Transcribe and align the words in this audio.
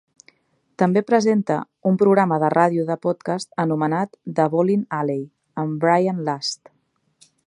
També 0.81 1.01
presenta 1.09 1.57
un 1.89 1.99
programa 2.03 2.39
de 2.43 2.49
radio 2.53 2.85
de 2.87 2.97
podcast 3.03 3.51
anomenat 3.67 4.19
"The 4.39 4.47
Bolin 4.57 4.87
Alley" 5.01 5.21
amb 5.65 5.77
Brian 5.85 6.25
Last. 6.31 6.75